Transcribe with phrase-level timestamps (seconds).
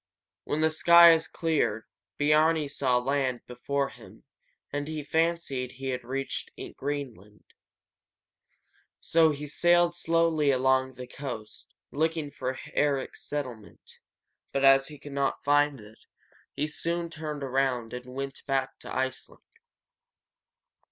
[0.45, 1.85] When the skies cleared
[2.17, 4.23] Biarni saw land before him,
[4.73, 7.43] and fancied he had reached Greenland.
[8.99, 13.99] So he sailed slowly along the coast, looking for Eric's settlement;
[14.51, 15.99] but, as he could not find it,
[16.55, 19.43] he soon turned around and went back to Iceland.